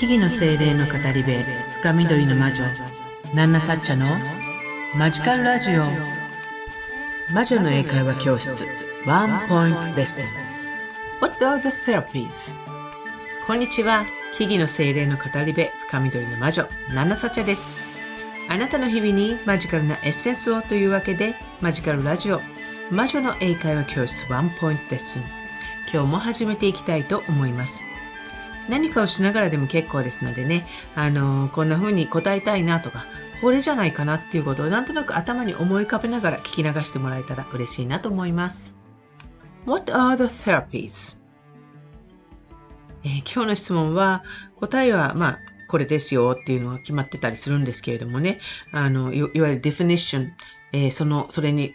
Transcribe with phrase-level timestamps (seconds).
[0.00, 1.30] 木々の精霊の語り部
[1.82, 2.64] 深緑の魔女
[3.34, 4.06] ナンナサッチャの
[4.96, 5.82] マジカルラジオ。
[7.34, 11.20] 魔女の英会話教室ワンポイントレッスン。
[11.20, 12.56] What are the therapies?
[13.46, 14.06] こんにちは。
[14.38, 17.74] 木々の精霊の語り部深緑の魔女ナンナサッチャです。
[18.48, 22.40] あなたの日々にマジカルなエッセンスをというわけでマジカルラジオ
[22.90, 25.24] 魔女の英会話教室ワンポイントレッスン。
[25.92, 27.84] 今日も始めていきたいと思います。
[28.70, 33.04] 何かをしながらでも結構ですのでね、あの、こんな風に答えたいなとか、
[33.40, 38.78] これじゃないかなっていうことをなんとなく頭に思い浮かべながら聞き流してもらえたら嬉しいなと思います。
[39.66, 41.22] What are the therapies?
[43.02, 44.22] えー、今日の質問は、
[44.56, 48.38] 答えは、まあ、これですよっていうのが決まってたりするんですけれどもね、
[48.72, 50.30] あの、いわゆる definition、
[50.72, 51.74] えー、その、それに、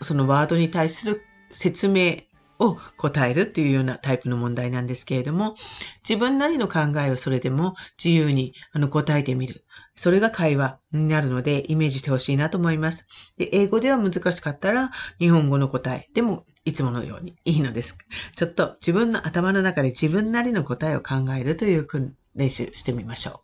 [0.00, 2.16] そのワードに対する説明
[2.58, 5.56] を答えるっていうようなタイプの問題なんですけれども、
[6.12, 9.64] 自分なりの考えをそれでも自由にあの答えてみる。
[9.94, 13.08] それが会話になるのでイメージしてほしいなと思います。
[13.38, 17.96] で、英語では難しかったら日本語の答えでもいつものようにいいのです。
[18.36, 21.86] ちょっと自分の頭の中で自分なりの答えを考えるという
[22.34, 23.42] 練習してみましょ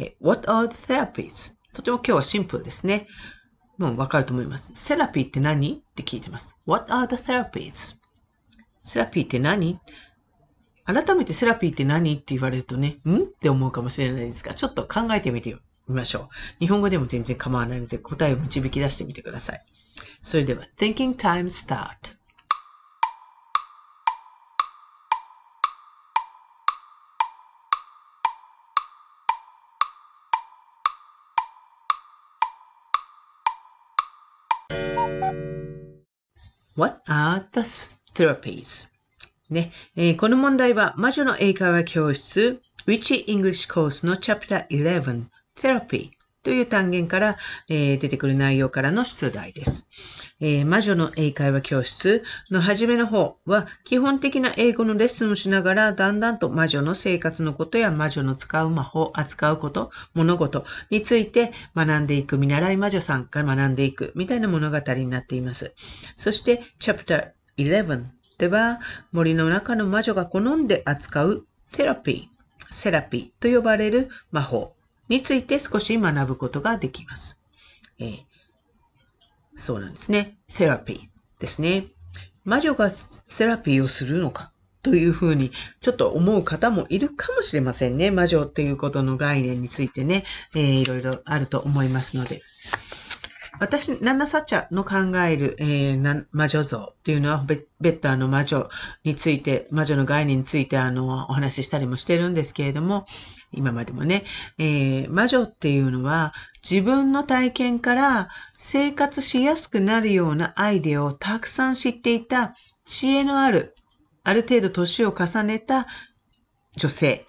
[0.00, 0.26] う。
[0.26, 1.58] What are the therapies?
[1.74, 3.08] とても今日はシンプルですね。
[3.76, 4.72] もうわかると思います。
[4.74, 5.74] セラピーって何？
[5.74, 6.58] って聞いてます。
[6.66, 7.96] What are the therapies?
[8.82, 9.78] セラピーって何？
[10.86, 13.16] 改めてセラピーって何って言われるとね、ん？
[13.16, 15.56] って思うかもしれないですが、ちょっと考えてみて
[15.88, 16.58] みましょう。
[16.58, 19.64] 日本語でも全然構わないので答えを導き出してみてください。
[20.18, 22.16] それでは、Thinking Time Start。
[36.76, 37.60] What are the
[38.14, 38.93] therapies?
[39.50, 45.24] ね、えー、この問題は魔女の英会話教室 Which English Course の Chapter 11
[45.58, 46.10] Therapy
[46.42, 47.36] という単元から、
[47.68, 49.88] えー、出てくる内容からの出題です。
[50.40, 65.72] えー、魔女の英会話教室の初めの方は基本的な英語のレッスンをしながらだんだんと魔女の生活のことや魔女の使う魔法、扱うこと、物事について学んでいく見習い魔女さんが学んでいくみたいな物語になっています。
[66.14, 68.80] そして Chapter 11では
[69.12, 74.74] 森の中の魔女が好んで扱うセラピー、セラピーと呼ばれる魔法
[75.08, 77.40] について少し学ぶことができます。
[77.98, 78.22] えー、
[79.54, 80.36] そうなんですね。
[80.48, 81.86] セラピーですね。
[82.44, 84.52] 魔女がセラピーをするのか
[84.82, 85.50] というふうに
[85.80, 88.10] ちょっと思う方もいるかもしれませんね。
[88.10, 90.24] 魔女っていうことの概念についてね、
[90.54, 92.42] えー、いろいろあると思いますので。
[93.60, 98.68] 私、ナナサチャの考える、えー、魔女像っていうのはベ、ベッターの魔女
[99.04, 103.04] について、魔女の概念について、あの、お話ししたりもしてるんですけれども、
[103.52, 104.24] 今までもね、
[104.58, 106.34] えー、魔女っていうのは、
[106.68, 112.54] 自分の体験から生活しやすくなるようなアイデアをたくさん知っていた、
[112.84, 113.74] 知恵のある、
[114.24, 115.86] ある程度年を重ねた
[116.76, 117.24] 女性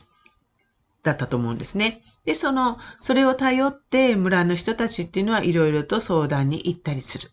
[1.03, 2.01] だったと思うんですね。
[2.25, 7.29] で、その、それを頼って村の人たちっていうのはいろいろと相談に行ったりする。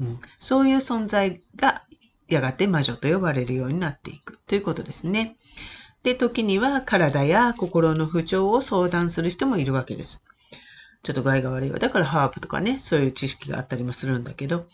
[0.00, 1.82] うん、そういう存在が
[2.28, 5.36] やがて魔女と呼ばれるようになっていくということですね。
[6.02, 10.24] で、時には体や心の不調を相談する人もいるわけです。
[11.02, 11.78] ちょっと具合が悪いわ。
[11.78, 14.66] だからハープとかね、そういう知識があったりもするんだけど。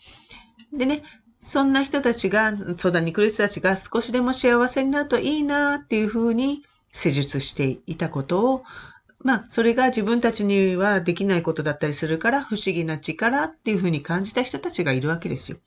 [0.73, 1.01] でね、
[1.39, 8.63] そんな人たちが、相談に来る人たちが少しでも幸せになるといいなっていうふうに施術していたことを
[9.25, 15.57] まあ、それが自分たちにはできないことだったりするから、不思議な力っていうふうに感じた人たちがいるわけですよ。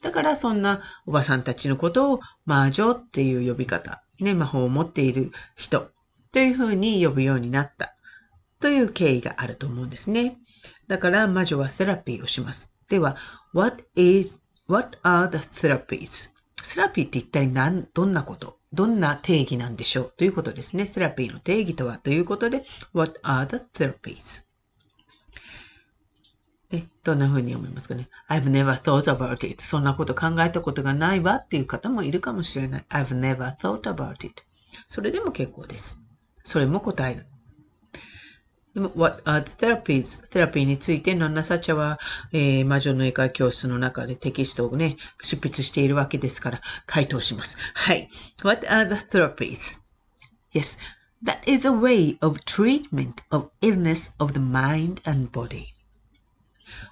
[0.00, 5.90] だから、そんなおばさんたちのことを魔女っていう呼び方、ね、魔法を持っている人
[6.32, 7.92] というふうに呼ぶようになった
[8.60, 10.38] という経緯があると思うんですね。
[10.88, 12.72] だから、魔女はセラピーをします。
[12.88, 13.18] では、
[13.52, 16.30] what is, what are the therapies?
[16.62, 18.61] セラピーって一体何、どんなこと？
[18.72, 20.12] どんな定義なんでしょう？
[20.16, 20.86] ということですね。
[20.86, 21.98] セラピーの定義とは？
[21.98, 22.62] ということで、
[22.94, 24.44] What are the therapies?
[26.72, 29.62] え、どんな風に思いますかね ?I've never thought about it.
[29.62, 32.84] そんなこと考えたことがないわっていう方もいるかもしれない。
[32.88, 34.42] I've never thought about it.
[34.86, 36.00] それでも結構です。
[36.42, 37.26] それも答える。
[38.73, 40.29] でも、what are the therapies?
[40.29, 41.97] テラピーについて、ノンナサチャは、
[42.31, 47.57] えー、魔女の英会教室の中でテキストをね、執筆しているわけですから、回答します。
[47.73, 48.07] はい。
[48.43, 49.79] What are the therapies?
[50.53, 50.77] Yes,
[51.23, 55.73] that is a way of treatment of illness of the mind and body.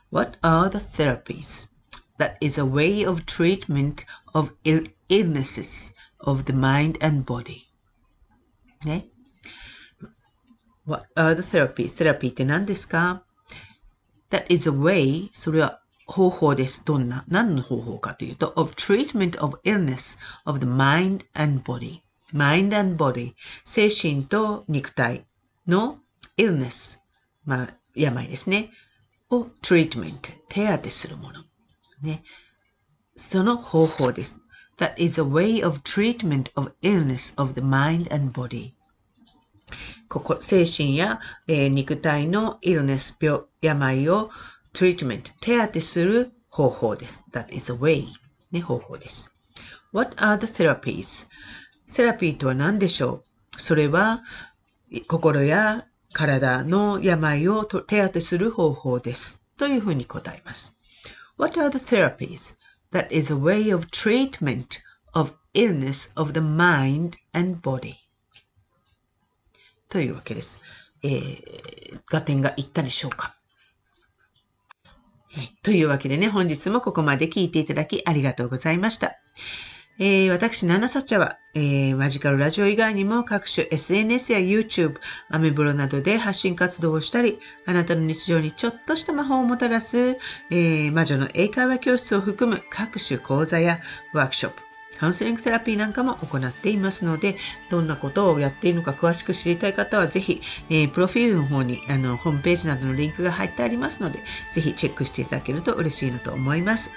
[0.10, 1.70] What are the therapies?
[2.18, 4.54] That is a way of treatment of
[5.10, 7.68] illnesses of the mind and body.
[8.86, 9.08] ね。
[10.91, 11.89] What are the therapy?
[11.89, 13.23] セラピーって何ですか
[14.31, 16.85] ?That is a way, それは方法です。
[16.85, 22.01] どんな何の方法かというと、of treatment of illness of the mind and body.
[22.33, 23.35] mind and body.
[23.63, 25.25] 精神と肉体
[25.69, 26.01] の
[26.37, 26.99] illness.
[27.45, 28.71] まあ、病ですね。
[29.31, 30.19] を treatment.
[30.49, 31.45] 手当てするもの。
[32.03, 32.25] ね。
[33.15, 34.45] その方法です。
[34.79, 38.73] That is a way of treatment of illness of the mind and body.
[40.41, 44.31] 精神や、えー、肉体の illness 病、病を
[44.73, 47.27] treatment 手当てする方法です。
[47.33, 48.07] That is a way
[48.53, 49.39] ね、方法です。
[49.93, 51.29] What are the therapies?
[51.87, 53.25] セラピーとは何でしょ
[53.57, 54.23] うそれは
[55.09, 59.49] 心や体の病を手当てする方法です。
[59.57, 60.79] というふうに答えます。
[61.37, 62.59] What are the therapies?
[62.93, 64.81] That is a way of treatment
[65.13, 67.95] of illness of the mind and body.
[69.91, 70.63] というわけです。
[71.03, 73.35] えー、合点がいったでしょうか
[75.63, 79.17] というわけでね、本日もここまで聞いていただきありがとうございました。
[80.03, 84.97] えー、私、ナナサチャは、えー、マジカルラジオ以外にも各種 SNS や YouTube、
[85.31, 90.17] アメブロなどで発信活動をしたり、あなたの日常にちょっとした魔法をもたらす、
[90.51, 93.81] えー、魔女の英会話教室を含む各種講座や
[94.15, 94.63] ワークショップ、
[95.01, 97.37] カウンセリングセラピーなんかも行っていますので、
[97.71, 104.19] どんなことをやっているのか詳しく知りたい方は、ぜひ、えー、プロフィールの方に、あの、ホームページなどのリンクが入ってありますので、
[104.53, 106.93] ぜひチェックしていただけると嬉しいなと思います。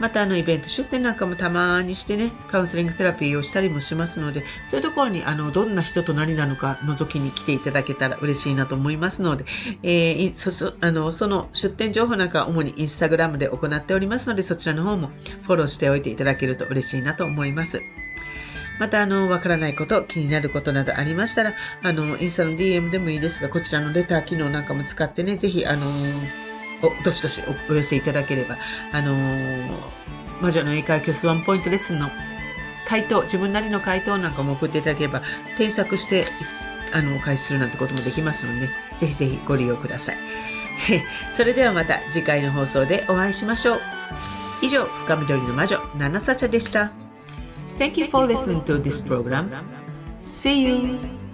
[0.00, 9.44] またあのイベント出店なんかもたまにしてね、カウンセリングテラピーをしたりもしますので、そういうところにあのどんな人と何なのか覗きに来ていただけたら嬉しいなと思いますので、
[9.82, 15.10] えー、そそあのその出店情報なんかは主にインスタグラムで行っておりますので、そちらの方も
[15.42, 17.80] フォローしておいていただけると嬉しいなと思います。
[18.78, 25.86] また、あの、わからないこと、気になることなどありましたら、あの、インスタの DM でもいいですが、こちらのレター機能なんかも使ってね、ぜひ、あの
[26.82, 28.56] お、どしどしお寄せいただければ、
[28.92, 29.68] あのー、
[30.40, 32.08] 魔女の英会話教室ワンポイントレッスンの
[32.86, 35.22] 回答、自分なりの回答なんかも送っていただければ、
[35.58, 36.24] 添削して、
[36.92, 40.16] あの、開始するなんてこともできますので、ね、ぜひぜひご利用ください。
[41.32, 43.80] それではまた次回の放送でお会いしましょう。
[44.62, 46.90] 以上、深緑の魔女、ナナサチャでした。
[47.76, 49.50] Thank you for listening to this program.
[50.20, 51.25] See you!